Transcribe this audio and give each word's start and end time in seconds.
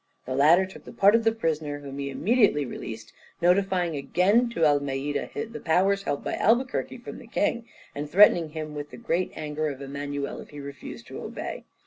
The 0.25 0.33
latter 0.33 0.65
took 0.65 0.83
the 0.85 0.91
part 0.91 1.13
of 1.13 1.23
the 1.23 1.31
prisoner, 1.31 1.77
whom 1.77 1.99
he 1.99 2.09
immediately 2.09 2.65
released, 2.65 3.13
notifying 3.39 3.95
again 3.95 4.49
to 4.49 4.65
Almeida 4.65 5.29
the 5.35 5.59
powers 5.59 6.01
held 6.01 6.23
by 6.23 6.33
Albuquerque 6.33 6.97
from 6.97 7.19
the 7.19 7.27
king, 7.27 7.67
and 7.93 8.09
threatening 8.09 8.49
him 8.49 8.73
with 8.73 8.89
the 8.89 8.97
great 8.97 9.31
anger 9.35 9.67
of 9.67 9.79
Emmanuel 9.79 10.39
if 10.41 10.49
he 10.49 10.59
refused 10.59 11.05
to 11.09 11.21
obey. 11.21 11.65